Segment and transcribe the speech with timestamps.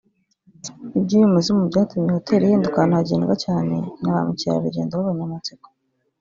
[0.97, 5.67] Iby’uyu muzimu byatumye iyi hotel ihinduka ahantu hagendwa cyane na ba mukerarugendo b’abanyamatsiko